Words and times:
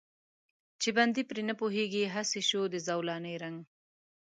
چې 0.81 0.89
بندي 0.97 1.23
پرې 1.29 1.41
نه 1.49 1.53
پوهېږي، 1.59 2.03
هسې 2.15 2.41
شو 2.49 2.61
د 2.73 2.75
زولانې 2.87 3.33
رنګ. 3.43 3.59